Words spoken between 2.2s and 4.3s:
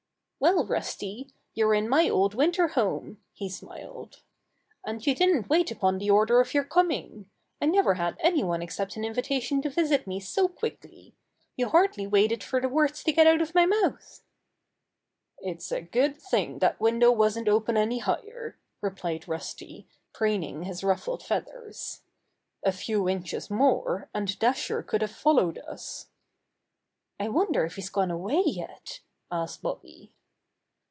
winter home," he smiled.